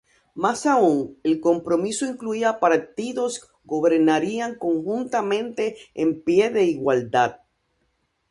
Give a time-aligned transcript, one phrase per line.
[0.33, 7.41] Más aún, el compromiso incluía partidos gobernarían conjuntamente en pie de igualdad.